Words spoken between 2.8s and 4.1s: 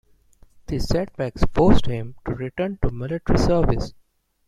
to military service.